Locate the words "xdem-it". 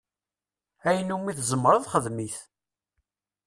1.93-2.37